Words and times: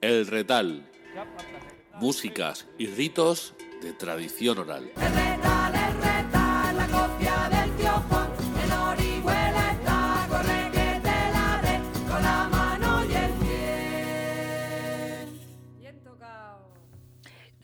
El 0.00 0.26
Retal. 0.26 0.88
Músicas 1.94 2.66
y 2.78 2.86
ritos 2.86 3.54
de 3.82 3.92
tradición 3.92 4.58
oral. 4.58 4.90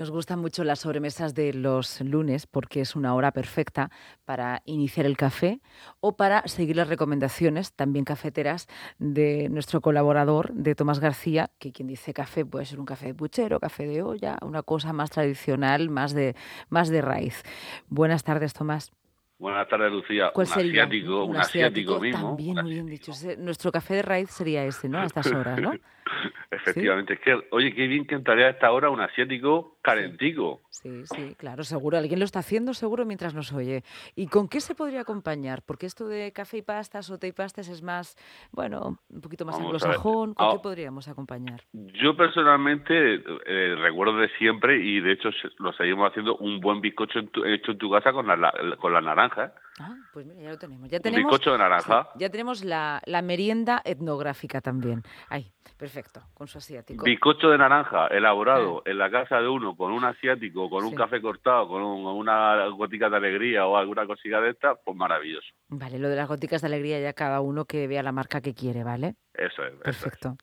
Nos 0.01 0.11
gustan 0.11 0.39
mucho 0.39 0.65
las 0.65 0.79
sobremesas 0.79 1.35
de 1.35 1.53
los 1.53 2.01
lunes 2.01 2.47
porque 2.47 2.81
es 2.81 2.97
una 2.97 3.15
hora 3.15 3.33
perfecta 3.33 3.91
para 4.25 4.63
iniciar 4.65 5.05
el 5.05 5.19
café 5.19 5.61
o 6.01 6.17
para 6.17 6.41
seguir 6.49 6.77
las 6.77 6.89
recomendaciones, 6.89 7.75
también 7.75 8.07
cafeteras, 8.07 8.67
de 8.99 9.51
nuestro 9.51 9.83
colaborador, 9.83 10.55
de 10.55 10.75
Tomás 10.75 11.01
García, 11.01 11.51
que 11.59 11.71
quien 11.71 11.87
dice 11.87 12.15
café 12.15 12.47
puede 12.47 12.65
ser 12.65 12.81
un 12.81 12.87
café 12.87 13.09
de 13.09 13.15
puchero, 13.15 13.61
café 13.61 13.87
de 13.87 14.01
olla, 14.01 14.39
una 14.41 14.63
cosa 14.63 14.95
más 14.95 15.11
tradicional, 15.11 15.91
más 15.91 16.15
de, 16.15 16.35
más 16.71 16.89
de 16.89 17.03
raíz. 17.03 17.43
Buenas 17.91 18.25
tardes, 18.25 18.55
Tomás. 18.55 18.91
Buenas 19.39 19.69
tardes, 19.69 19.93
Lucía. 19.93 20.31
¿Cuál 20.33 20.47
un 20.47 20.53
sería? 20.55 20.85
asiático, 20.85 21.25
un, 21.25 21.37
asiático, 21.37 22.01
mismo. 22.01 22.29
También, 22.29 22.57
muy 22.63 22.73
bien 22.73 22.87
dicho. 22.87 23.13
Nuestro 23.37 23.71
café 23.71 23.97
de 23.97 24.03
raíz 24.03 24.31
sería 24.31 24.65
ese, 24.65 24.89
¿no? 24.89 24.99
A 24.99 25.05
estas 25.05 25.27
horas, 25.27 25.61
¿no? 25.61 25.73
Efectivamente. 26.51 27.15
Es 27.15 27.21
que, 27.21 27.39
oye, 27.51 27.75
qué 27.75 27.87
bien 27.87 28.07
que 28.07 28.15
entraría 28.15 28.47
a 28.47 28.51
esta 28.51 28.71
hora 28.71 28.91
un 28.91 29.01
asiático 29.01 29.79
calentico. 29.83 30.63
Sí, 30.71 31.05
sí, 31.07 31.35
claro, 31.37 31.65
seguro. 31.65 31.99
Alguien 31.99 32.19
lo 32.19 32.25
está 32.25 32.41
haciendo 32.41 32.75
seguro 32.75 33.05
mientras 33.05 33.35
nos 33.35 33.53
oye. 33.53 33.83
¿Y 34.15 34.27
con 34.27 34.49
qué 34.49 34.61
se 34.61 34.75
podría 34.75 35.03
acompañar? 35.03 35.63
Porque 35.63 35.87
esto 35.87 36.07
de 36.09 36.33
café 36.33 36.59
y 36.59 36.63
pastas 36.63 37.11
o 37.11 37.19
té 37.19 37.29
y 37.29 37.33
pastas 37.33 37.69
es 37.69 37.83
más, 37.83 38.17
bueno, 38.53 38.99
un 39.09 39.21
poquito 39.21 39.45
más 39.45 39.59
anglosajón. 39.59 40.35
¿Con 40.35 40.51
qué 40.51 40.57
ah, 40.57 40.63
podríamos 40.63 41.09
acompañar? 41.09 41.63
Yo 41.73 42.17
personalmente 42.17 43.23
eh, 43.47 43.77
recuerdo 43.77 44.17
de 44.17 44.29
siempre, 44.39 44.77
y 44.77 45.01
de 45.01 45.13
hecho 45.13 45.31
lo 45.59 45.73
seguimos 45.73 46.11
haciendo, 46.11 46.37
un 46.37 46.61
buen 46.61 46.81
bizcocho 46.81 47.21
hecho 47.45 47.73
en 47.73 47.79
tu 47.79 47.91
casa 47.91 48.13
con 48.13 48.27
la, 48.27 48.53
con 48.79 48.93
la 48.93 49.01
naranja. 49.01 49.55
Ah, 49.83 49.97
pues 50.13 50.27
mira, 50.27 50.43
ya 50.43 50.51
lo 50.51 50.59
tenemos. 50.59 50.91
Ya 50.91 51.01
tenemos 51.01 51.25
un 51.25 51.31
bizcocho 51.31 51.53
de 51.53 51.59
naranja. 51.59 52.09
ya 52.17 52.29
tenemos 52.29 52.63
la, 52.65 53.01
la 53.07 53.23
merienda 53.23 53.81
etnográfica 53.83 54.61
también. 54.61 55.03
Ahí, 55.31 55.51
perfecto, 55.79 56.21
con 56.35 56.49
su 56.49 56.59
asiático. 56.59 57.03
Bizcocho 57.03 57.49
de 57.49 57.57
naranja 57.57 58.09
elaborado 58.09 58.83
en 58.85 58.99
la 58.99 59.11
casa 59.11 59.41
de 59.41 59.49
uno 59.49 59.75
con 59.75 59.93
un 59.93 60.05
asiático, 60.05 60.69
con 60.69 60.85
un 60.85 60.95
café 60.95 61.23
cortado, 61.23 61.67
con 61.67 61.83
una 61.83 62.67
gotica 62.67 63.09
de 63.09 63.17
alegría 63.17 63.67
o 63.67 63.79
alguna 63.79 64.07
cosita 64.07 64.41
de 64.43 64.51
esta, 64.51 64.75
pues 64.75 64.95
maravilloso. 64.97 65.49
Vale, 65.69 65.99
lo 65.99 66.11
de 66.11 66.17
las 66.17 66.29
goticas 66.29 66.61
de 66.61 66.67
alegría 66.67 67.01
ya 67.01 67.15
cada 67.15 67.41
uno 67.41 67.65
que 67.65 67.87
vea 67.87 68.03
la 68.03 68.13
marca 68.13 68.43
que 68.43 68.53
quiere, 68.53 68.85
¿vale? 68.85 69.15
Eso 69.35 69.65
es. 69.65 69.75
Perfecto. 69.77 70.37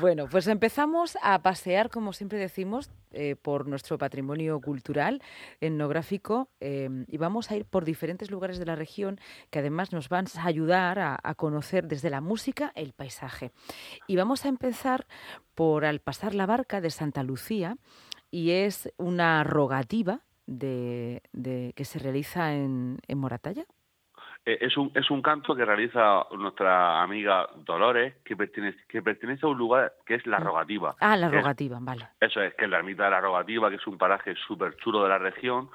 bueno, 0.00 0.26
pues 0.28 0.46
empezamos 0.46 1.18
a 1.22 1.42
pasear, 1.42 1.90
como 1.90 2.12
siempre 2.12 2.38
decimos, 2.38 2.90
eh, 3.12 3.36
por 3.36 3.68
nuestro 3.68 3.98
patrimonio 3.98 4.60
cultural, 4.60 5.22
etnográfico, 5.60 6.48
em, 6.60 7.04
y 7.08 7.18
vamos 7.18 7.50
a 7.50 7.56
ir 7.56 7.66
por 7.66 7.84
diferentes 7.84 8.30
lugares 8.30 8.58
de 8.58 8.64
la 8.64 8.74
región 8.74 9.20
que 9.50 9.58
además 9.58 9.92
nos 9.92 10.08
van 10.08 10.26
a 10.36 10.46
ayudar 10.46 10.98
a, 10.98 11.34
conocer 11.34 11.86
desde 11.86 12.10
la 12.10 12.20
música 12.20 12.72
el 12.74 12.92
paisaje. 12.92 13.52
Y 14.06 14.16
vamos 14.16 14.44
a 14.44 14.48
empezar 14.48 15.06
por 15.54 15.84
Al 15.84 16.00
pasar 16.00 16.34
la 16.34 16.46
barca 16.46 16.80
de 16.80 16.90
Santa 16.90 17.22
Lucía, 17.22 17.76
y 18.30 18.50
es 18.50 18.92
una 18.96 19.44
rogativa 19.44 20.20
de, 20.46 21.22
que 21.74 21.84
se 21.84 21.98
realiza 21.98 22.54
en, 22.54 22.98
en 23.06 23.18
Moratalla. 23.18 23.66
Eh, 24.44 24.58
es 24.62 24.76
un, 24.76 24.90
es 24.94 25.10
un 25.10 25.20
canto 25.20 25.54
que 25.54 25.64
realiza 25.64 26.26
nuestra 26.32 27.02
amiga 27.02 27.48
Dolores, 27.56 28.14
que 28.24 28.36
pertenece, 28.36 28.78
que 28.88 29.02
pertenece 29.02 29.44
a 29.44 29.50
un 29.50 29.58
lugar 29.58 29.92
que 30.06 30.14
es 30.14 30.26
La 30.26 30.40
mm. 30.40 30.44
Rogativa. 30.44 30.96
Ah, 31.00 31.16
La 31.16 31.28
Rogativa, 31.28 31.78
vale. 31.80 32.08
Eso 32.20 32.40
es, 32.40 32.54
que 32.54 32.64
es 32.64 32.70
la 32.70 32.78
ermita 32.78 33.04
de 33.04 33.10
La 33.10 33.20
Rogativa, 33.20 33.68
que 33.68 33.76
es 33.76 33.86
un 33.86 33.98
paraje 33.98 34.34
súper 34.46 34.76
chulo 34.76 35.02
de 35.02 35.10
la 35.10 35.18
región, 35.18 35.68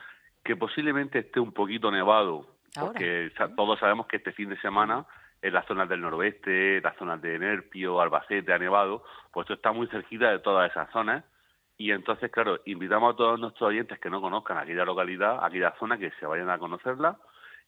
que 0.44 0.56
posiblemente 0.56 1.20
esté 1.20 1.40
un 1.40 1.52
poquito 1.52 1.92
nevado, 1.92 2.48
porque 2.80 3.32
todos 3.56 3.80
sabemos 3.80 4.08
que 4.08 4.18
este 4.18 4.32
fin 4.32 4.50
de 4.50 4.60
semana 4.60 5.06
en 5.42 5.54
las 5.54 5.66
zonas 5.66 5.88
del 5.88 6.02
noroeste, 6.02 6.82
las 6.82 6.96
zonas 6.98 7.22
de 7.22 7.38
Nerpio, 7.38 8.02
Albacete, 8.02 8.52
ha 8.52 8.58
nevado, 8.58 9.04
pues 9.32 9.46
esto 9.46 9.54
está 9.54 9.72
muy 9.72 9.88
cerquita 9.88 10.32
de 10.32 10.40
todas 10.40 10.72
esas 10.72 10.90
zonas. 10.92 11.24
Y 11.78 11.92
entonces, 11.92 12.32
claro, 12.32 12.60
invitamos 12.66 13.14
a 13.14 13.18
todos 13.18 13.40
nuestros 13.40 13.70
oyentes 13.70 14.00
que 14.00 14.10
no 14.10 14.22
conozcan 14.22 14.58
aquella 14.58 14.86
localidad, 14.86 15.44
aquella 15.44 15.74
zona, 15.78 15.98
que 15.98 16.12
se 16.20 16.26
vayan 16.26 16.50
a 16.50 16.58
conocerla 16.58 17.18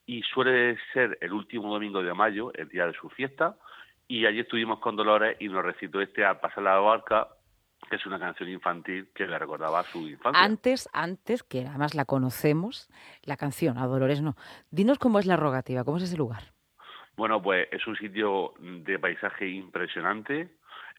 y 0.08 0.22
suele 0.22 0.78
ser 0.94 1.18
el 1.20 1.34
último 1.34 1.70
domingo 1.70 2.02
de 2.02 2.14
mayo, 2.14 2.50
el 2.54 2.66
día 2.70 2.86
de 2.86 2.94
su 2.94 3.10
fiesta, 3.10 3.56
y 4.08 4.24
allí 4.24 4.40
estuvimos 4.40 4.78
con 4.78 4.96
Dolores 4.96 5.36
y 5.38 5.48
nos 5.48 5.62
recitó 5.62 6.00
este 6.00 6.24
Al 6.24 6.40
pasar 6.40 6.64
la 6.64 6.78
barca, 6.78 7.28
que 7.90 7.96
es 7.96 8.06
una 8.06 8.18
canción 8.18 8.48
infantil 8.48 9.10
que 9.14 9.26
le 9.26 9.38
recordaba 9.38 9.80
a 9.80 9.82
su 9.82 10.08
infancia. 10.08 10.42
Antes, 10.42 10.88
antes, 10.94 11.42
que 11.42 11.66
además 11.66 11.94
la 11.94 12.06
conocemos, 12.06 12.88
la 13.22 13.36
canción, 13.36 13.76
a 13.76 13.86
Dolores 13.86 14.22
no. 14.22 14.34
Dinos 14.70 14.98
cómo 14.98 15.18
es 15.18 15.26
la 15.26 15.36
rogativa, 15.36 15.84
cómo 15.84 15.98
es 15.98 16.04
ese 16.04 16.16
lugar. 16.16 16.54
Bueno, 17.14 17.42
pues 17.42 17.68
es 17.70 17.86
un 17.86 17.96
sitio 17.96 18.54
de 18.60 18.98
paisaje 18.98 19.46
impresionante, 19.46 20.48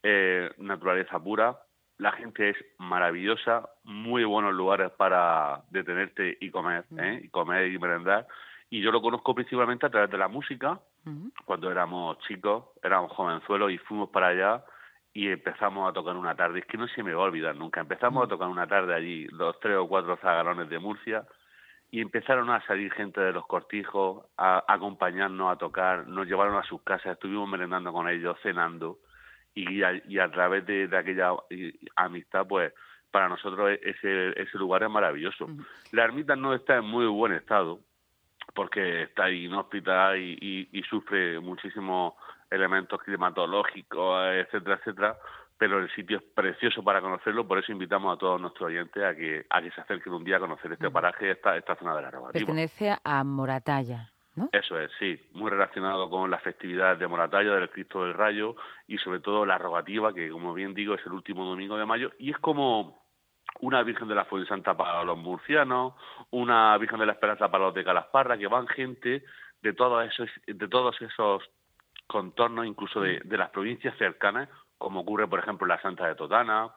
eh, 0.03 0.51
naturaleza 0.59 1.19
pura, 1.19 1.57
la 1.97 2.11
gente 2.11 2.49
es 2.49 2.57
maravillosa, 2.77 3.69
muy 3.83 4.23
buenos 4.23 4.53
lugares 4.53 4.91
para 4.91 5.63
detenerte 5.71 6.37
y 6.39 6.51
comer, 6.51 6.85
mm. 6.91 6.99
¿eh? 6.99 7.21
y 7.23 7.29
comer 7.29 7.71
y 7.71 7.79
merendar 7.79 8.27
y 8.69 8.81
yo 8.81 8.91
lo 8.91 9.01
conozco 9.01 9.33
principalmente 9.33 9.85
a 9.85 9.89
través 9.89 10.11
de 10.11 10.17
la 10.17 10.27
música. 10.27 10.79
Cuando 11.45 11.71
éramos 11.71 12.19
chicos, 12.27 12.65
éramos 12.83 13.11
jovenzuelos 13.11 13.71
y 13.71 13.77
fuimos 13.79 14.09
para 14.09 14.27
allá 14.27 14.63
y 15.13 15.27
empezamos 15.27 15.89
a 15.89 15.93
tocar 15.93 16.15
una 16.15 16.35
tarde. 16.35 16.59
Es 16.59 16.65
que 16.65 16.77
no 16.77 16.87
se 16.87 17.01
me 17.01 17.13
va 17.13 17.23
a 17.23 17.25
olvidar 17.25 17.55
nunca. 17.55 17.81
Empezamos 17.81 18.23
a 18.23 18.27
tocar 18.27 18.47
una 18.47 18.67
tarde 18.67 18.93
allí, 18.93 19.25
los 19.31 19.59
tres 19.59 19.77
o 19.77 19.87
cuatro 19.87 20.17
zagalones 20.17 20.69
de 20.69 20.77
Murcia, 20.77 21.25
y 21.89 22.01
empezaron 22.01 22.51
a 22.51 22.63
salir 22.67 22.91
gente 22.93 23.19
de 23.19 23.33
los 23.33 23.47
cortijos 23.47 24.25
a, 24.37 24.63
acompañarnos 24.67 25.51
a 25.51 25.57
tocar. 25.57 26.07
Nos 26.07 26.27
llevaron 26.27 26.55
a 26.55 26.63
sus 26.63 26.83
casas, 26.83 27.13
estuvimos 27.13 27.49
merendando 27.49 27.91
con 27.91 28.07
ellos, 28.07 28.37
cenando, 28.43 28.99
y 29.55 29.81
a, 29.81 30.31
través 30.31 30.65
de, 30.67 30.89
aquella 30.95 31.31
amistad, 31.95 32.45
pues 32.47 32.71
para 33.11 33.27
nosotros 33.27 33.71
e, 33.71 33.79
ese, 33.83 34.39
ese 34.39 34.57
lugar 34.59 34.83
es 34.83 34.89
maravilloso. 34.91 35.49
La 35.91 36.03
ermita 36.03 36.35
no 36.35 36.53
está 36.53 36.77
en 36.77 36.85
muy 36.85 37.07
buen 37.07 37.33
estado, 37.33 37.79
porque 38.59 39.03
está 39.03 39.31
inhóspita 39.31 40.17
y, 40.17 40.67
y, 40.69 40.83
sufre 40.83 41.39
muchísimos 41.39 42.15
elementos 42.51 43.01
climatológicos, 43.01 44.21
etcétera, 44.33 44.75
etcétera, 44.75 45.17
pero 45.57 45.79
el 45.79 45.89
sitio 45.95 46.17
es 46.17 46.23
precioso 46.35 46.83
para 46.83 46.99
conocerlo, 46.99 47.47
por 47.47 47.59
eso 47.59 47.71
invitamos 47.71 48.13
a 48.13 48.19
todos 48.19 48.41
nuestros 48.41 48.67
oyentes 48.67 49.01
a 49.01 49.15
que, 49.15 49.45
a 49.49 49.61
que 49.61 49.71
se 49.71 49.79
acerquen 49.79 50.11
un 50.11 50.25
día 50.25 50.35
a 50.35 50.39
conocer 50.41 50.73
este 50.73 50.91
paraje, 50.91 51.31
esta, 51.31 51.55
esta 51.55 51.77
zona 51.77 51.95
de 51.95 52.01
la 52.01 52.11
Rogativa. 52.11 52.45
Pertenece 52.45 52.97
a 53.01 53.23
Moratalla. 53.23 54.11
¿No? 54.35 54.49
Eso 54.51 54.77
es, 54.77 54.91
sí, 54.99 55.17
muy 55.31 55.49
relacionado 55.49 56.09
con 56.09 56.29
las 56.29 56.43
festividades 56.43 56.99
de 56.99 57.07
Moratalla, 57.07 57.55
del 57.55 57.69
Cristo 57.69 58.03
del 58.03 58.13
Rayo 58.13 58.57
y 58.87 58.97
sobre 58.97 59.21
todo 59.21 59.45
la 59.45 59.57
rogativa, 59.57 60.13
que 60.13 60.29
como 60.29 60.53
bien 60.53 60.73
digo 60.73 60.95
es 60.95 61.05
el 61.05 61.13
último 61.13 61.45
domingo 61.45 61.77
de 61.77 61.85
mayo 61.85 62.11
y 62.19 62.31
es 62.31 62.37
como 62.39 63.08
una 63.61 63.83
Virgen 63.83 64.07
de 64.07 64.15
la 64.15 64.27
Santa 64.47 64.75
para 64.75 65.03
los 65.03 65.17
murcianos, 65.17 65.93
una 66.31 66.77
Virgen 66.77 66.99
de 66.99 67.05
la 67.05 67.13
Esperanza 67.13 67.49
para 67.49 67.65
los 67.65 67.73
de 67.73 67.83
Calasparra, 67.83 68.37
que 68.37 68.47
van 68.47 68.67
gente 68.67 69.23
de 69.61 69.73
todos 69.73 70.05
esos, 70.05 70.29
de 70.47 70.67
todos 70.67 71.01
esos 71.01 71.43
contornos, 72.07 72.65
incluso 72.65 73.01
de, 73.01 73.21
de 73.23 73.37
las 73.37 73.49
provincias 73.49 73.97
cercanas, 73.97 74.49
como 74.77 75.01
ocurre, 75.01 75.27
por 75.27 75.39
ejemplo, 75.39 75.65
en 75.65 75.69
la 75.69 75.81
Santa 75.81 76.07
de 76.07 76.15
Totana 76.15 76.71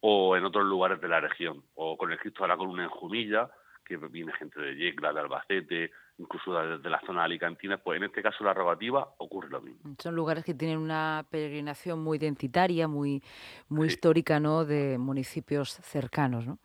o 0.00 0.36
en 0.36 0.44
otros 0.44 0.64
lugares 0.66 1.00
de 1.00 1.08
la 1.08 1.20
región, 1.20 1.62
o 1.74 1.96
con 1.96 2.12
el 2.12 2.18
Cristo 2.18 2.42
de 2.42 2.48
la 2.48 2.56
Columna 2.56 2.84
en 2.84 2.90
Jumilla, 2.90 3.50
que 3.86 3.96
viene 3.96 4.32
gente 4.32 4.60
de 4.60 4.74
Yecla, 4.74 5.12
de 5.12 5.20
Albacete, 5.20 5.90
incluso 6.18 6.52
desde 6.52 6.90
la 6.90 7.00
zona 7.06 7.24
alicantina, 7.24 7.78
pues 7.78 7.98
en 7.98 8.04
este 8.04 8.22
caso 8.22 8.42
la 8.44 8.52
rogativa 8.52 9.14
ocurre 9.18 9.48
lo 9.48 9.60
mismo. 9.60 9.94
Son 9.98 10.14
lugares 10.14 10.44
que 10.44 10.54
tienen 10.54 10.78
una 10.78 11.24
peregrinación 11.30 12.02
muy 12.02 12.18
identitaria, 12.18 12.88
muy, 12.88 13.22
muy 13.68 13.86
histórica, 13.88 14.40
¿no?, 14.40 14.64
de 14.64 14.98
municipios 14.98 15.70
cercanos, 15.70 16.46
¿no? 16.46 16.58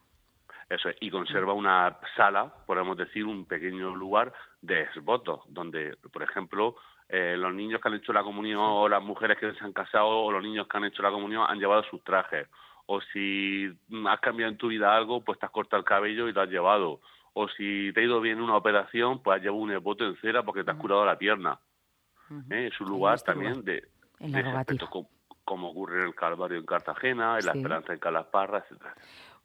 Eso 0.70 0.88
es, 0.88 0.96
y 1.02 1.12
conserva 1.12 1.54
una 1.54 2.00
sala, 2.16 2.54
podemos 2.66 2.96
decir, 2.96 3.26
un 3.26 3.46
pequeño 3.46 3.94
lugar 3.94 4.32
de 4.62 4.88
votos, 5.04 5.42
donde, 5.50 5.98
por 6.14 6.24
ejemplo, 6.24 6.78
eh, 7.10 7.36
los 7.38 7.54
niños 7.54 7.82
que 7.82 7.90
han 7.90 7.96
hecho 7.96 8.14
la 8.14 8.24
comunión 8.24 8.62
o 8.62 8.88
las 8.88 9.04
mujeres 9.04 9.38
que 9.38 9.52
se 9.54 9.66
han 9.66 9.74
casado 9.74 10.08
o 10.08 10.32
los 10.32 10.42
niños 10.42 10.68
que 10.70 10.78
han 10.78 10.86
hecho 10.86 11.04
la 11.04 11.12
comunión 11.12 11.44
han 11.46 11.60
llevado 11.60 11.84
sus 11.84 12.02
trajes. 12.06 12.48
O 12.86 13.02
si 13.02 13.68
has 14.08 14.20
cambiado 14.20 14.52
en 14.52 14.58
tu 14.58 14.68
vida 14.68 14.96
algo, 14.96 15.24
pues 15.24 15.40
te 15.40 15.46
has 15.46 15.52
cortado 15.52 15.80
el 15.80 15.86
cabello 15.86 16.28
y 16.28 16.34
lo 16.34 16.42
has 16.42 16.50
llevado 16.50 17.02
o 17.34 17.48
si 17.48 17.92
te 17.94 18.02
ha 18.02 18.04
ido 18.04 18.20
bien 18.22 18.42
una 18.42 18.56
operación, 18.56 19.22
pues 19.24 19.38
has 19.38 19.44
llevado 19.44 19.62
un 19.62 19.72
epoto 19.72 20.06
en 20.06 20.16
cera 20.18 20.44
porque 20.44 20.64
te 20.64 20.72
has 20.72 20.78
curado 20.78 21.06
la 21.06 21.18
pierna. 21.18 21.60
¿Eh? 22.50 22.70
Es 22.72 22.80
un 22.82 22.90
lugar 22.90 23.16
este 23.16 23.32
también 23.32 23.64
de, 23.64 23.88
como, 25.44 25.70
ocurre 25.70 26.02
en 26.02 26.08
el 26.08 26.16
Calvario 26.16 26.58
en 26.58 26.66
Cartagena, 26.66 27.38
en 27.38 27.46
la 27.46 27.54
Esperanza 27.54 27.94
en 27.94 28.00
Calasparra, 28.00 28.60
etcétera. 28.60 28.96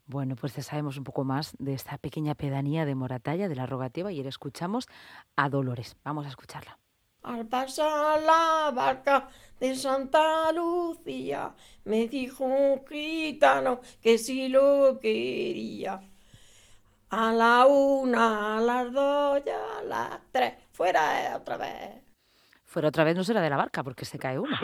Bueno, 0.05 0.35
pues 0.35 0.55
ya 0.55 0.63
sabemos 0.63 0.97
un 0.97 1.03
poco 1.03 1.25
más 1.25 1.55
de 1.59 1.73
esta 1.73 1.97
pequeña 1.97 2.33
pedanía 2.35 2.85
de 2.85 2.95
Moratalla, 2.95 3.49
de 3.49 3.55
la 3.55 3.65
rogativa, 3.65 4.11
y 4.11 4.17
ahora 4.17 4.29
escuchamos 4.29 4.87
a 5.35 5.49
Dolores. 5.49 5.97
Vamos 6.05 6.25
a 6.25 6.29
escucharla. 6.29 6.77
Al 7.27 7.45
pasar 7.45 8.21
la 8.21 8.71
barca 8.73 9.27
de 9.59 9.75
Santa 9.75 10.49
Lucía, 10.53 11.51
me 11.83 12.07
dijo 12.07 12.45
un 12.45 12.87
gitano 12.87 13.81
que 14.01 14.17
si 14.17 14.47
lo 14.47 14.97
quería. 15.01 15.99
A 17.09 17.33
la 17.33 17.65
una, 17.65 18.57
a 18.57 18.61
las 18.61 18.93
dos 18.93 19.41
y 19.45 19.49
a 19.49 19.83
las 19.83 20.21
tres, 20.31 20.53
fuera 20.71 21.35
otra 21.35 21.57
vez. 21.57 22.01
Fuera 22.63 22.87
otra 22.87 23.03
vez 23.03 23.17
no 23.17 23.25
será 23.25 23.41
de 23.41 23.49
la 23.49 23.57
barca 23.57 23.83
porque 23.83 24.05
se 24.05 24.17
cae 24.17 24.39
uno. 24.39 24.57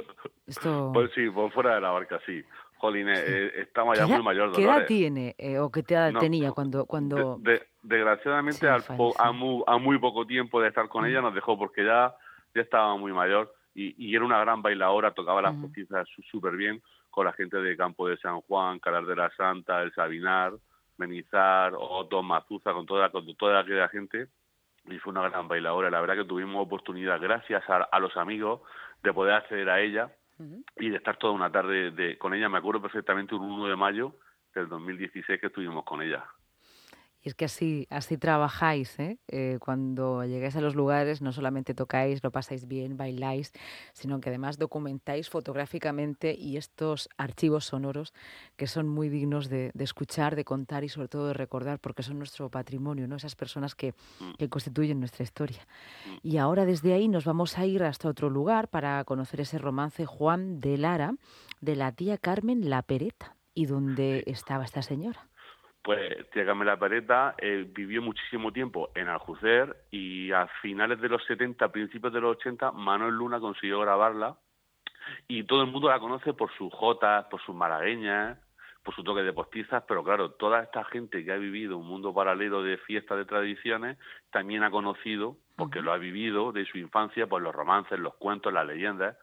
Esto... 0.48 0.92
Pues 0.94 1.12
sí, 1.14 1.30
pues 1.30 1.54
fuera 1.54 1.76
de 1.76 1.82
la 1.82 1.92
barca, 1.92 2.22
sí. 2.26 2.42
Jolín, 2.78 3.10
eh, 3.10 3.14
eh, 3.16 3.52
estamos 3.58 3.98
ya 3.98 4.08
muy 4.08 4.24
mayor. 4.24 4.54
¿Qué 4.54 4.64
edad 4.64 4.86
tiene 4.86 5.36
eh, 5.38 5.60
o 5.60 5.70
qué 5.70 5.84
edad 5.86 6.14
tenía 6.18 6.54
cuando...? 6.54 6.86
cuando... 6.86 7.42
desgraciadamente, 7.82 8.68
a, 8.70 9.32
muy, 9.32 10.00
poco 10.00 10.26
tiempo 10.26 10.62
de 10.62 10.70
estar 10.70 10.88
con 10.88 11.06
ella 11.06 11.22
nos 11.22 11.34
dejó 11.34 11.58
porque 11.58 11.84
ya, 11.84 12.16
ya 12.54 12.62
estaba 12.62 12.96
muy 12.98 13.12
mayor 13.12 13.54
y, 13.76 14.16
era 14.16 14.24
una 14.24 14.40
gran 14.40 14.62
bailadora, 14.62 15.14
tocaba 15.14 15.42
las 15.42 15.56
postizas 15.56 16.08
súper 16.30 16.56
bien 16.56 16.82
con 17.10 17.26
la 17.26 17.34
gente 17.34 17.58
de 17.58 17.76
Campo 17.76 18.08
de 18.08 18.18
San 18.18 18.42
Juan, 18.42 18.80
Calar 18.80 19.06
de 19.06 19.16
la 19.16 19.32
Santa, 19.32 19.82
El 19.82 19.94
Sabinar, 19.94 20.54
Menizar, 20.98 21.74
Otto, 21.76 22.22
Mazuza, 22.22 22.72
con 22.74 22.86
toda, 22.86 23.10
con 23.10 23.36
toda 23.36 23.60
aquella 23.60 23.88
gente 23.90 24.28
y 24.86 25.00
fue 25.00 25.12
una 25.12 25.28
gran 25.30 25.48
bailadora. 25.48 25.90
La 25.90 26.02
verdad 26.02 26.16
que 26.16 26.26
tuvimos 26.26 26.64
oportunidad, 26.64 27.20
gracias 27.20 27.64
a 27.68 28.00
los 28.00 28.16
amigos, 28.18 28.62
de 29.02 29.14
poder 29.14 29.36
acceder 29.36 29.70
a 29.70 29.82
ella 29.82 30.12
y 30.78 30.90
de 30.90 30.98
estar 30.98 31.18
toda 31.18 31.34
una 31.34 31.52
tarde 31.52 31.92
de, 31.92 32.18
con 32.18 32.34
ella. 32.34 32.50
Me 32.50 32.58
acuerdo 32.58 32.82
perfectamente 32.82 33.36
un 33.36 33.44
1 33.44 33.68
de 33.68 33.76
mayo 33.76 34.16
del 34.54 34.68
2016 34.68 35.40
que 35.40 35.48
estuvimos 35.48 35.84
con 35.86 36.02
ella. 36.02 36.26
Y 37.24 37.30
es 37.30 37.36
que 37.36 37.46
así, 37.46 37.88
así 37.90 38.18
trabajáis, 38.18 39.00
¿eh? 39.00 39.18
¿eh? 39.30 39.58
Cuando 39.62 40.26
llegáis 40.26 40.58
a 40.58 40.62
los 40.62 40.76
lugares 40.76 41.22
no 41.22 41.32
solamente 41.32 41.74
tocáis, 41.74 42.22
lo 42.22 42.32
pasáis 42.32 42.68
bien, 42.68 42.98
bailáis, 42.98 43.54
sino 43.94 44.20
que 44.20 44.28
además 44.30 44.58
documentáis 44.58 45.30
fotográficamente 45.30 46.36
y 46.38 46.58
estos 46.58 47.08
archivos 47.18 47.66
sonoros 47.66 48.14
que 48.58 48.68
son 48.68 48.90
muy 48.90 49.08
dignos 49.08 49.48
de, 49.48 49.72
escuchar, 49.80 50.36
de 50.36 50.44
contar 50.44 50.84
y 50.84 50.90
sobre 50.90 51.08
todo 51.08 51.28
de 51.28 51.34
recordar, 51.34 51.80
porque 51.80 52.04
son 52.04 52.18
nuestro 52.18 52.50
patrimonio, 52.50 53.08
¿no? 53.08 53.16
Esas 53.16 53.36
personas 53.36 53.74
que, 53.74 53.94
mm. 54.20 54.34
que 54.38 54.50
constituyen 54.50 55.00
nuestra 55.00 55.24
historia. 55.24 55.66
Mm. 56.06 56.28
Y 56.28 56.38
ahora 56.38 56.66
desde 56.66 56.94
ahí 56.94 57.08
nos 57.08 57.24
vamos 57.24 57.58
a 57.58 57.66
ir 57.66 57.84
hasta 57.84 58.10
otro 58.10 58.30
lugar 58.30 58.68
para 58.68 59.02
conocer 59.06 59.40
ese 59.40 59.58
romance 59.60 60.06
Juan 60.06 60.60
de 60.60 60.78
Lara 60.78 61.16
de 61.62 61.78
la 61.78 61.94
tía 61.94 62.18
Carmen 62.18 62.70
La 62.70 62.82
Pereta 62.82 63.38
y 63.54 63.68
donde 63.68 64.24
estaba 64.28 64.66
esta 64.66 64.82
señora 64.82 65.30
pues 65.84 66.30
tía 66.32 66.46
Pereta 66.80 67.36
eh, 67.38 67.68
vivió 67.70 68.02
muchísimo 68.02 68.54
tiempo 68.54 68.92
en 68.96 69.10
Aljucer 69.10 69.76
y 69.92 70.32
a 70.32 70.48
finales 70.62 71.02
de 71.02 71.10
los 71.10 71.24
70, 71.26 71.72
principios 71.74 72.14
de 72.14 72.22
los 72.22 72.38
80, 72.38 72.72
Manuel 72.72 73.16
Luna 73.16 73.42
consiguió 73.42 73.82
grabarla 73.82 74.38
y 75.28 75.44
todo 75.44 75.62
el 75.62 75.70
mundo 75.70 75.90
la 75.90 76.00
conoce 76.00 76.34
por 76.34 76.54
sus 76.54 76.74
jotas, 76.74 77.26
por 77.26 77.42
sus 77.42 77.54
malagueñas, 77.54 78.40
por 78.82 78.96
su 78.96 79.04
toque 79.04 79.24
de 79.24 79.34
postizas, 79.34 79.84
pero 79.86 80.06
claro, 80.06 80.32
toda 80.32 80.64
esta 80.64 80.86
gente 80.86 81.24
que 81.26 81.34
ha 81.34 81.38
vivido 81.38 81.78
un 81.78 81.88
mundo 81.88 82.14
paralelo 82.14 82.64
de 82.64 82.78
fiestas, 82.78 83.18
de 83.18 83.26
tradiciones, 83.26 83.98
también 84.32 84.64
ha 84.64 84.72
conocido, 84.72 85.36
porque 85.58 85.82
lo 85.82 85.92
ha 85.92 85.98
vivido 85.98 86.54
de 86.54 86.66
su 86.66 86.78
infancia, 86.78 87.28
pues 87.28 87.44
los 87.44 87.54
romances, 87.54 88.00
los 88.00 88.16
cuentos, 88.16 88.54
las 88.54 88.66
leyendas, 88.66 89.18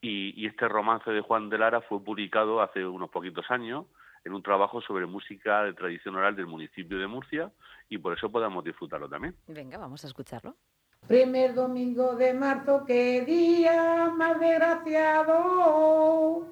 y, 0.00 0.32
y 0.40 0.46
este 0.46 0.66
romance 0.66 1.10
de 1.10 1.20
Juan 1.20 1.50
de 1.50 1.58
Lara 1.58 1.82
fue 1.82 2.02
publicado 2.02 2.62
hace 2.62 2.84
unos 2.84 3.10
poquitos 3.10 3.48
años, 3.50 3.86
en 4.24 4.34
un 4.34 4.42
trabajo 4.42 4.80
sobre 4.80 5.06
música 5.06 5.62
de 5.64 5.74
tradición 5.74 6.16
oral 6.16 6.34
del 6.36 6.46
municipio 6.46 6.98
de 6.98 7.06
Murcia 7.06 7.52
y 7.88 7.98
por 7.98 8.16
eso 8.16 8.30
podamos 8.30 8.64
disfrutarlo 8.64 9.08
también. 9.08 9.36
Venga, 9.46 9.78
vamos 9.78 10.04
a 10.04 10.08
escucharlo. 10.08 10.56
Primer 11.06 11.54
domingo 11.54 12.14
de 12.14 12.34
marzo, 12.34 12.84
qué 12.86 13.24
día 13.24 14.12
más 14.14 14.38
desgraciado. 14.38 16.46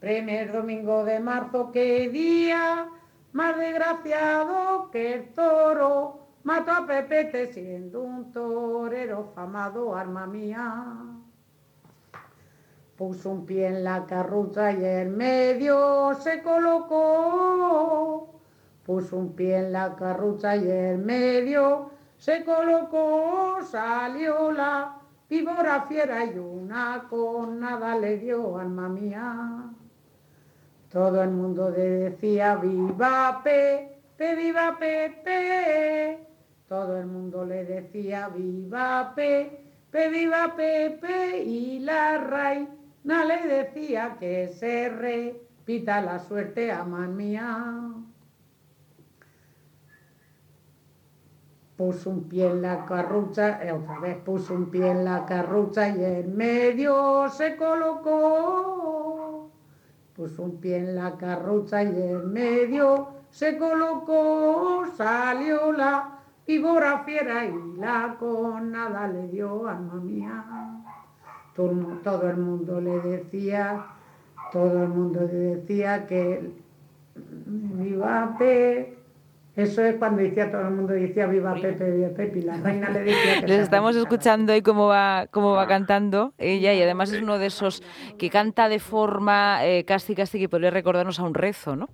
Primer 0.00 0.52
domingo 0.52 1.04
de 1.04 1.20
marzo, 1.20 1.70
qué 1.72 2.08
día 2.08 2.88
más 3.32 3.56
desgraciado 3.56 4.90
que 4.90 5.14
el 5.14 5.32
toro 5.32 6.26
mató 6.42 6.72
a 6.72 6.86
Pepete 6.86 7.52
siendo 7.52 8.02
un 8.02 8.32
torero 8.32 9.32
famado, 9.34 9.94
arma 9.94 10.26
mía. 10.26 10.84
Puso 12.96 13.30
un 13.30 13.46
pie 13.46 13.68
en 13.68 13.84
la 13.84 14.04
carrucha 14.06 14.70
y 14.72 14.84
en 14.84 15.16
medio 15.16 16.14
se 16.14 16.42
colocó. 16.42 18.28
Puso 18.84 19.16
un 19.16 19.32
pie 19.32 19.56
en 19.58 19.72
la 19.72 19.96
carrucha 19.96 20.56
y 20.56 20.70
en 20.70 21.04
medio 21.04 21.90
se 22.18 22.44
colocó. 22.44 23.58
Salió 23.62 24.52
la 24.52 24.98
víbora 25.28 25.86
fiera 25.88 26.26
y 26.26 26.38
una 26.38 27.06
con 27.08 27.58
nada 27.58 27.96
le 27.96 28.18
dio, 28.18 28.58
alma 28.58 28.88
mía. 28.88 29.70
Todo 30.90 31.22
el 31.22 31.30
mundo 31.30 31.70
le 31.70 31.88
decía 31.88 32.56
viva 32.56 33.40
Pepe, 33.42 34.36
viva 34.36 34.76
Pepe. 34.78 36.18
Todo 36.68 36.98
el 36.98 37.06
mundo 37.06 37.46
le 37.46 37.64
decía 37.64 38.28
viva 38.28 39.14
Pepe, 39.16 40.10
viva 40.10 40.54
Pepe 40.54 41.38
y 41.38 41.78
la 41.80 42.18
raíz 42.18 42.68
no 43.04 43.24
le 43.24 43.46
decía 43.48 44.16
que 44.18 44.48
se 44.48 44.88
repita 44.88 46.00
la 46.00 46.20
suerte 46.20 46.70
a 46.70 46.84
man 46.84 47.16
mía. 47.16 47.92
Puso 51.76 52.10
un 52.10 52.28
pie 52.28 52.46
en 52.48 52.62
la 52.62 52.84
carrucha, 52.84 53.60
eh, 53.62 53.72
otra 53.72 53.98
vez 53.98 54.18
puso 54.18 54.54
un 54.54 54.70
pie 54.70 54.88
en 54.88 55.04
la 55.04 55.26
carrucha 55.26 55.88
y 55.88 56.04
en 56.04 56.36
medio 56.36 57.28
se 57.28 57.56
colocó. 57.56 59.50
Puso 60.14 60.44
un 60.44 60.60
pie 60.60 60.76
en 60.76 60.94
la 60.94 61.16
carrucha 61.16 61.82
y 61.82 61.88
en 61.88 62.32
medio 62.32 63.08
se 63.30 63.58
colocó. 63.58 64.84
Salió 64.96 65.72
la 65.72 66.20
víbora 66.46 67.02
fiera 67.04 67.46
y 67.46 67.52
la 67.78 68.16
con 68.16 68.70
nada 68.70 69.08
le 69.08 69.26
dio 69.26 69.66
alma 69.66 69.94
mía 69.94 70.61
todo, 71.54 72.30
el 72.30 72.36
mundo 72.36 72.80
le 72.80 73.00
decía, 73.00 73.86
todo 74.52 74.82
el 74.82 74.88
mundo 74.88 75.20
le 75.20 75.56
decía 75.56 76.06
que 76.06 76.50
viva 77.14 78.36
Pepe. 78.38 78.98
Eso 79.54 79.84
es 79.84 79.96
cuando 79.96 80.22
decía 80.22 80.50
todo 80.50 80.62
el 80.62 80.70
mundo 80.74 80.94
decía 80.94 81.26
viva 81.26 81.54
Pepe, 81.54 81.90
viva 81.90 82.08
Pepe, 82.08 82.38
y 82.38 82.42
la 82.42 82.56
reina 82.56 82.88
le 82.88 83.00
decía 83.00 83.40
que... 83.40 83.46
Les 83.48 83.60
estamos 83.60 83.94
escuchando 83.96 84.56
y 84.56 84.62
cómo 84.62 84.86
va, 84.86 85.26
cómo 85.30 85.52
va 85.52 85.66
cantando 85.66 86.32
ella, 86.38 86.72
y 86.72 86.80
además 86.80 87.12
es 87.12 87.22
uno 87.22 87.38
de 87.38 87.46
esos 87.46 87.82
que 88.18 88.30
canta 88.30 88.70
de 88.70 88.78
forma 88.78 89.66
eh, 89.66 89.84
casi 89.84 90.14
casi 90.14 90.38
que 90.38 90.48
podría 90.48 90.70
recordarnos 90.70 91.20
a 91.20 91.24
un 91.24 91.34
rezo, 91.34 91.76
¿no? 91.76 91.90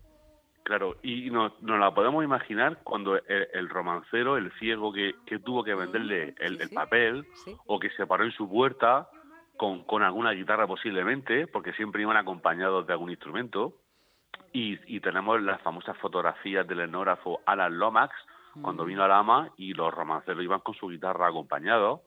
Claro, 0.69 0.97
y 1.03 1.31
nos, 1.31 1.61
nos 1.63 1.81
la 1.81 1.95
podemos 1.95 2.23
imaginar 2.23 2.79
cuando 2.85 3.17
el, 3.17 3.69
romancero, 3.71 4.37
el 4.37 4.53
ciego 4.59 4.93
que, 4.93 5.15
que, 5.25 5.39
tuvo 5.39 5.65
que 5.65 5.75
venderle 5.75 6.35
el, 6.39 6.61
el 6.61 6.69
papel, 6.69 7.27
o 7.65 7.81
que 7.81 7.89
se 7.97 8.07
paró 8.07 8.25
en 8.25 8.33
su 8.33 8.47
puerta, 8.47 9.09
con, 9.59 9.83
con 9.83 10.03
alguna 10.03 10.33
guitarra 10.33 10.67
posiblemente, 10.67 11.47
porque 11.47 11.75
siempre 11.75 12.01
iban 12.01 12.17
acompañados 12.17 12.87
de 12.87 12.95
algún 12.95 13.11
instrumento. 13.11 13.75
Y, 14.53 14.79
y 14.87 15.01
tenemos 15.01 15.43
las 15.43 15.61
famosas 15.61 15.99
fotografías 15.99 16.67
del 16.67 16.81
etnógrafo 16.81 17.41
Alan 17.45 17.79
Lomax, 17.79 18.15
cuando 18.63 18.85
vino 18.85 19.05
a 19.05 19.09
Lama 19.09 19.51
y 19.57 19.75
los 19.75 19.93
romanceros 19.93 20.43
iban 20.43 20.61
con 20.61 20.75
su 20.75 20.89
guitarra 20.89 21.29
acompañados. 21.29 22.01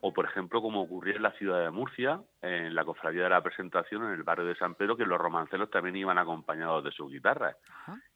O, 0.00 0.12
por 0.12 0.26
ejemplo, 0.26 0.60
como 0.60 0.82
ocurría 0.82 1.16
en 1.16 1.22
la 1.22 1.32
ciudad 1.32 1.60
de 1.60 1.70
Murcia, 1.70 2.20
en 2.42 2.74
la 2.74 2.84
cofradía 2.84 3.24
de 3.24 3.30
la 3.30 3.42
presentación, 3.42 4.04
en 4.04 4.12
el 4.12 4.22
barrio 4.22 4.46
de 4.46 4.54
San 4.56 4.74
Pedro, 4.74 4.96
que 4.96 5.04
los 5.04 5.18
romanceros 5.18 5.70
también 5.70 5.96
iban 5.96 6.18
acompañados 6.18 6.84
de 6.84 6.92
sus 6.92 7.10
guitarras. 7.10 7.56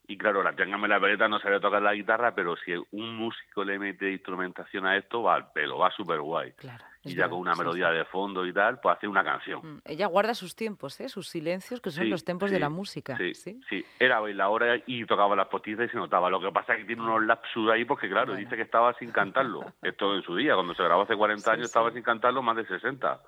Y 0.06 0.16
claro, 0.16 0.42
la 0.42 0.54
Téngame 0.54 0.88
la 0.88 1.00
Pereta 1.00 1.28
no 1.28 1.38
sabía 1.38 1.60
tocar 1.60 1.82
la 1.82 1.94
guitarra, 1.94 2.34
pero 2.34 2.56
si 2.56 2.72
un 2.92 3.16
músico 3.16 3.64
le 3.64 3.78
mete 3.78 4.10
instrumentación 4.10 4.86
a 4.86 4.96
esto, 4.96 5.22
va 5.22 5.34
al 5.34 5.52
pelo, 5.52 5.78
va 5.78 5.90
súper 5.90 6.20
guay. 6.20 6.52
Claro 6.52 6.84
y 7.04 7.14
ya 7.14 7.28
con 7.28 7.38
una 7.38 7.54
melodía 7.54 7.90
de 7.90 8.04
fondo 8.04 8.46
y 8.46 8.52
tal, 8.52 8.78
pues 8.80 8.96
hace 8.96 9.08
una 9.08 9.24
canción. 9.24 9.60
Mm, 9.62 9.80
ella 9.84 10.06
guarda 10.06 10.34
sus 10.34 10.54
tiempos, 10.54 11.00
¿eh? 11.00 11.08
sus 11.08 11.28
silencios, 11.28 11.80
que 11.80 11.90
son 11.90 12.08
los 12.08 12.24
tiempos 12.24 12.50
de 12.50 12.60
la 12.60 12.68
música. 12.68 13.16
Sí, 13.16 13.34
sí. 13.34 13.84
Era 13.98 14.20
bailadora 14.20 14.76
y 14.86 15.04
tocaba 15.04 15.34
las 15.34 15.48
postizas 15.48 15.86
y 15.86 15.88
se 15.88 15.96
notaba. 15.96 16.30
Lo 16.30 16.40
que 16.40 16.52
pasa 16.52 16.74
es 16.74 16.80
que 16.80 16.84
tiene 16.84 17.02
unos 17.02 17.24
lapsus 17.24 17.70
ahí 17.70 17.84
porque, 17.84 18.08
claro, 18.08 18.34
dice 18.34 18.56
que 18.56 18.62
estaba 18.62 18.94
sin 18.94 19.10
cantarlo. 19.10 19.64
Esto 19.82 20.14
en 20.14 20.22
su 20.22 20.36
día, 20.36 20.54
cuando 20.54 20.74
se 20.74 20.82
grabó 20.82 21.02
hace 21.02 21.16
40 21.16 21.52
años, 21.52 21.66
estaba 21.66 21.90
sin 21.92 22.02
cantarlo 22.02 22.42
más 22.42 22.56
de 22.56 22.66
60. 22.66 23.20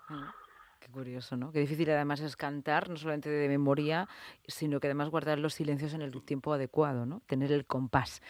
Qué 0.85 0.93
curioso, 0.93 1.35
¿no? 1.39 1.51
Qué 1.51 1.61
difícil 1.61 1.89
además 1.89 2.21
es 2.21 2.37
cantar, 2.37 2.91
no 2.91 2.97
solamente 2.97 3.31
de 3.31 3.49
memoria, 3.49 4.07
sino 4.47 4.81
que 4.81 4.87
además 4.87 5.09
guardar 5.09 5.39
los 5.39 5.55
silencios 5.55 5.95
en 5.95 6.03
el 6.03 6.23
tiempo 6.23 6.53
adecuado, 6.53 7.07
¿no? 7.07 7.23
Tener 7.27 7.53
el 7.53 7.65
compás. 7.65 8.21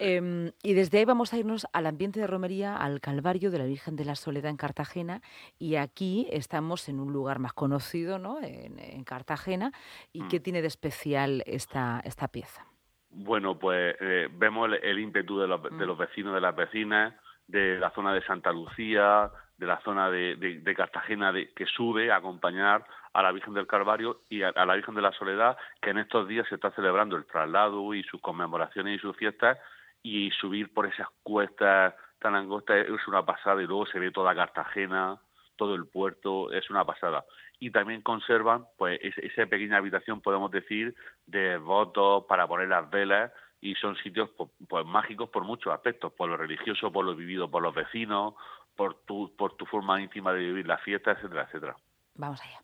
Em, 0.00 0.50
y 0.64 0.74
desde 0.74 0.98
ahí 0.98 1.04
vamos 1.04 1.32
a 1.32 1.38
irnos 1.38 1.64
al 1.72 1.86
ambiente 1.86 2.18
de 2.18 2.26
romería, 2.26 2.76
al 2.76 3.00
Calvario 3.00 3.52
de 3.52 3.58
la 3.58 3.66
Virgen 3.66 3.94
de 3.94 4.04
la 4.04 4.16
Soledad 4.16 4.50
en 4.50 4.56
Cartagena. 4.56 5.22
Y 5.60 5.76
aquí 5.76 6.26
estamos 6.32 6.88
en 6.88 6.98
un 6.98 7.12
lugar 7.12 7.38
más 7.38 7.52
conocido, 7.52 8.18
¿no? 8.18 8.40
En, 8.42 9.04
Cartagena. 9.04 9.70
¿Y 10.12 10.26
qué 10.26 10.40
mm. 10.40 10.42
tiene 10.42 10.60
de 10.60 10.68
especial 10.68 11.44
esta, 11.46 12.00
esta 12.04 12.26
pieza? 12.26 12.66
Bueno, 13.10 13.60
pues 13.60 13.94
eh, 14.00 14.28
vemos 14.32 14.68
el, 14.82 14.98
ímpetu 14.98 15.38
de 15.38 15.46
los, 15.46 15.62
de 15.62 15.70
mm. 15.70 15.82
los 15.82 15.98
vecinos, 15.98 16.34
de 16.34 16.40
las 16.40 16.56
vecinas, 16.56 17.14
de 17.46 17.78
la 17.78 17.90
zona 17.90 18.12
de 18.12 18.24
Santa 18.24 18.50
Lucía, 18.50 19.30
de 19.58 19.66
la 19.66 19.80
zona 19.82 20.10
de, 20.10 20.36
de, 20.36 20.74
Cartagena 20.74 21.32
de, 21.32 21.52
que 21.52 21.66
sube 21.66 22.10
a 22.10 22.16
acompañar 22.16 22.84
a 23.12 23.22
la 23.22 23.32
Virgen 23.32 23.54
del 23.54 23.66
Calvario 23.66 24.22
y 24.28 24.42
a, 24.42 24.52
la 24.52 24.74
Virgen 24.74 24.94
de 24.94 25.02
la 25.02 25.12
Soledad, 25.12 25.56
que 25.80 25.90
en 25.90 25.98
estos 25.98 26.26
días 26.26 26.46
se 26.48 26.56
está 26.56 26.70
celebrando 26.72 27.16
el 27.16 27.26
traslado 27.26 27.94
y 27.94 28.02
sus 28.04 28.20
conmemoraciones 28.20 28.96
y 28.96 29.00
sus 29.00 29.16
fiestas, 29.16 29.58
y 30.02 30.30
subir 30.32 30.72
por 30.72 30.86
esas 30.86 31.06
cuestas 31.22 31.94
tan 32.18 32.34
angostas 32.34 32.86
es 32.88 33.08
una 33.08 33.24
pasada, 33.24 33.62
y 33.62 33.66
luego 33.66 33.86
se 33.86 33.98
ve 33.98 34.10
toda 34.10 34.34
Cartagena, 34.34 35.18
todo 35.56 35.74
el 35.74 35.86
puerto, 35.86 36.50
es 36.52 36.68
una 36.70 36.84
pasada. 36.84 37.24
Y 37.60 37.70
también 37.70 38.02
conservan, 38.02 38.66
pues, 38.78 38.98
esa 39.02 39.46
pequeña 39.46 39.76
habitación, 39.76 40.20
podemos 40.20 40.50
decir, 40.50 40.94
de 41.26 41.58
votos 41.58 42.24
para 42.28 42.46
poner 42.48 42.68
las 42.68 42.90
velas, 42.90 43.32
y 43.62 43.76
son 43.76 43.96
sitios 43.96 44.28
pues, 44.36 44.50
pues 44.68 44.84
mágicos 44.84 45.30
por 45.30 45.44
muchos 45.44 45.72
aspectos, 45.72 46.12
por 46.12 46.28
lo 46.28 46.36
religioso, 46.36 46.92
por 46.92 47.04
lo 47.04 47.14
vivido 47.14 47.48
por 47.48 47.62
los 47.62 47.74
vecinos, 47.74 48.34
por 48.76 48.94
tu, 49.04 49.34
por 49.36 49.56
tu 49.56 49.66
forma 49.66 50.00
íntima 50.00 50.32
de 50.32 50.40
vivir 50.40 50.66
la 50.66 50.78
fiesta, 50.78 51.12
etcétera, 51.12 51.44
etcétera. 51.44 51.76
Vamos 52.14 52.40
allá. 52.40 52.60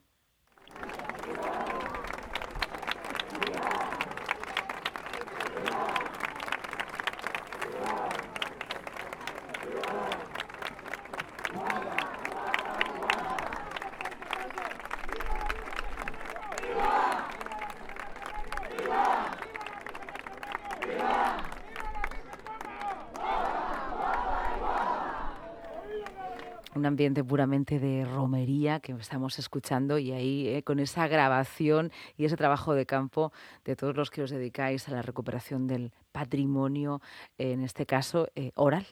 Un 26.78 26.86
ambiente 26.86 27.22
puramente 27.24 27.78
de 27.78 28.04
romería 28.04 28.80
que 28.80 28.92
estamos 28.92 29.38
escuchando 29.38 29.98
y 29.98 30.12
ahí 30.12 30.48
eh, 30.48 30.62
con 30.62 30.78
esa 30.78 31.08
grabación 31.08 31.90
y 32.16 32.24
ese 32.24 32.36
trabajo 32.36 32.74
de 32.74 32.86
campo 32.86 33.32
de 33.64 33.76
todos 33.76 33.96
los 33.96 34.10
que 34.10 34.22
os 34.22 34.30
dedicáis 34.30 34.88
a 34.88 34.92
la 34.92 35.02
recuperación 35.02 35.66
del 35.66 35.92
patrimonio, 36.12 37.02
en 37.36 37.62
este 37.62 37.84
caso 37.84 38.28
eh, 38.34 38.52
oral. 38.54 38.86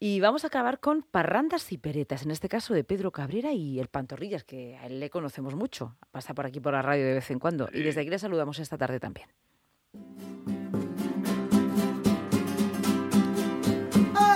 Y 0.00 0.20
vamos 0.20 0.44
a 0.44 0.48
acabar 0.48 0.80
con 0.80 1.02
parrandas 1.02 1.72
y 1.72 1.78
peretas, 1.78 2.24
en 2.24 2.32
este 2.32 2.48
caso 2.48 2.74
de 2.74 2.84
Pedro 2.84 3.12
Cabrera 3.12 3.52
y 3.52 3.78
el 3.78 3.88
Pantorrillas, 3.88 4.44
que 4.44 4.76
a 4.76 4.86
él 4.86 4.98
le 4.98 5.08
conocemos 5.08 5.54
mucho, 5.54 5.96
pasa 6.10 6.34
por 6.34 6.46
aquí 6.46 6.60
por 6.60 6.72
la 6.72 6.82
radio 6.82 7.06
de 7.06 7.14
vez 7.14 7.30
en 7.30 7.38
cuando. 7.38 7.68
Y 7.72 7.82
desde 7.82 8.00
aquí 8.00 8.10
le 8.10 8.18
saludamos 8.18 8.58
esta 8.58 8.76
tarde 8.76 8.98
también. 8.98 9.28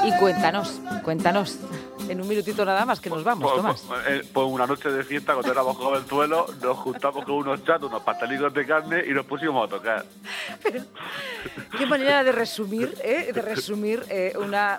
Y 0.06 0.18
cuéntanos, 0.18 0.80
cuéntanos 1.04 1.58
en 2.08 2.20
un 2.20 2.28
minutito 2.28 2.64
nada 2.64 2.84
más 2.84 3.00
que 3.00 3.10
nos 3.10 3.24
vamos, 3.24 3.50
pues, 3.50 3.56
Tomás. 3.56 3.84
Pues, 3.86 4.00
eh, 4.08 4.28
pues, 4.32 4.46
una 4.46 4.66
noche 4.66 4.90
de 4.90 5.04
fiesta, 5.04 5.34
cuando 5.34 5.52
éramos 5.52 5.76
jovenzuelos, 5.76 6.58
nos 6.58 6.76
juntamos 6.78 7.24
con 7.24 7.34
unos 7.34 7.64
chatos, 7.64 7.90
unos 7.90 8.02
pastelitos 8.02 8.52
de 8.52 8.66
carne 8.66 9.04
y 9.06 9.12
nos 9.12 9.26
pusimos 9.26 9.66
a 9.66 9.70
tocar. 9.70 10.06
qué 11.78 11.86
manera 11.86 12.24
de 12.24 12.32
resumir, 12.32 12.94
¿eh? 13.02 13.30
de 13.32 13.42
resumir 13.42 14.04
eh, 14.08 14.32
una, 14.38 14.78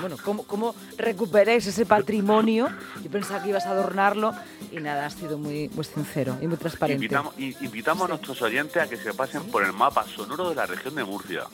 bueno, 0.00 0.16
cómo, 0.24 0.44
cómo 0.44 0.74
recuperáis 0.96 1.66
ese 1.66 1.86
patrimonio. 1.86 2.68
Yo 3.02 3.10
pensaba 3.10 3.42
que 3.42 3.50
ibas 3.50 3.66
a 3.66 3.70
adornarlo 3.70 4.32
y 4.72 4.76
nada, 4.76 5.06
has 5.06 5.14
sido 5.14 5.38
muy, 5.38 5.68
muy 5.70 5.84
sincero 5.84 6.36
y 6.40 6.46
muy 6.46 6.56
transparente. 6.56 7.04
Invitamos, 7.04 7.34
invitamos 7.38 8.04
a 8.06 8.08
nuestros 8.08 8.40
oyentes 8.42 8.82
a 8.82 8.88
que 8.88 8.96
se 8.96 9.14
pasen 9.14 9.44
por 9.50 9.64
el 9.64 9.72
mapa 9.72 10.04
sonoro 10.04 10.48
de 10.48 10.54
la 10.54 10.66
región 10.66 10.94
de 10.94 11.04
Murcia. 11.04 11.44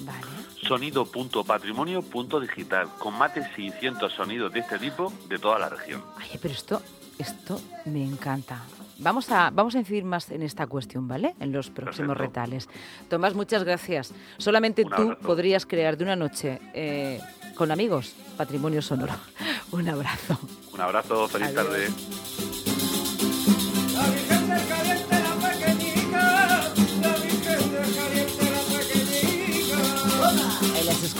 Vale 0.00 0.40
sonido.patrimonio.digital, 0.66 2.88
con 2.98 3.14
más 3.14 3.34
de 3.34 3.42
600 3.54 4.12
sonidos 4.12 4.52
de 4.52 4.60
este 4.60 4.78
tipo 4.78 5.12
de 5.28 5.38
toda 5.38 5.58
la 5.58 5.68
región. 5.68 6.02
Oye, 6.16 6.38
pero 6.40 6.54
esto, 6.54 6.80
esto 7.18 7.60
me 7.86 8.04
encanta. 8.04 8.62
Vamos 8.98 9.30
a, 9.30 9.50
vamos 9.50 9.74
a 9.74 9.78
incidir 9.78 10.04
más 10.04 10.30
en 10.30 10.42
esta 10.42 10.66
cuestión, 10.66 11.08
¿vale? 11.08 11.34
En 11.40 11.52
los 11.52 11.70
próximos 11.70 12.16
retales. 12.16 12.68
Tomás, 13.08 13.34
muchas 13.34 13.64
gracias. 13.64 14.12
Solamente 14.36 14.84
tú 14.84 15.16
podrías 15.22 15.66
crear 15.66 15.96
de 15.96 16.04
una 16.04 16.16
noche 16.16 16.60
eh, 16.74 17.20
con 17.56 17.70
amigos 17.70 18.14
patrimonio 18.36 18.82
sonoro. 18.82 19.14
Un 19.72 19.88
abrazo. 19.88 20.38
Un 20.72 20.80
abrazo, 20.80 21.28
feliz 21.28 21.54
tarde. 21.54 21.88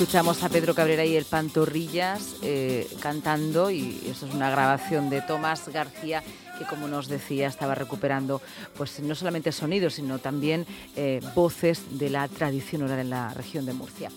Escuchamos 0.00 0.42
a 0.42 0.49
Pedro 0.49 0.75
Cabrera 0.75 1.04
y 1.04 1.14
el 1.14 1.26
Pantorrillas 1.26 2.37
eh, 2.40 2.88
cantando 3.00 3.71
y 3.71 4.00
eso 4.09 4.25
es 4.25 4.33
una 4.33 4.49
grabación 4.49 5.11
de 5.11 5.21
Tomás 5.21 5.69
García 5.69 6.23
que 6.59 6.64
como 6.64 6.88
nos 6.88 7.07
decía 7.07 7.49
estaba 7.49 7.75
recuperando 7.75 8.40
pues 8.78 8.99
no 9.00 9.14
solamente 9.14 9.52
sonidos 9.52 9.92
sino 9.92 10.19
también 10.19 10.64
eh, 10.97 11.21
voces 11.35 11.99
de 11.99 12.09
la 12.09 12.26
tradición 12.28 12.80
oral 12.80 13.00
en 13.00 13.11
la 13.11 13.35
región 13.35 13.66
de 13.66 13.75
Murcia. 13.75 14.09